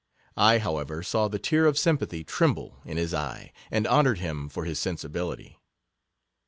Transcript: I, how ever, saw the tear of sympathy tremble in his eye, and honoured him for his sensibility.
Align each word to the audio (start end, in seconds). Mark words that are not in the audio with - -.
I, 0.35 0.57
how 0.57 0.79
ever, 0.79 1.03
saw 1.03 1.27
the 1.27 1.37
tear 1.37 1.67
of 1.67 1.77
sympathy 1.77 2.23
tremble 2.23 2.81
in 2.85 2.97
his 2.97 3.13
eye, 3.13 3.51
and 3.69 3.85
honoured 3.85 4.17
him 4.17 4.49
for 4.49 4.65
his 4.65 4.79
sensibility. 4.79 5.59